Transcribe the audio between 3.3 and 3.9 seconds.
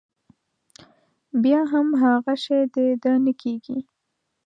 کېږي.